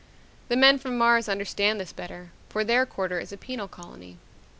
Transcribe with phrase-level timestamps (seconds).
[0.49, 4.17] The men from Mars understand this better, for their quarter is a penal colony.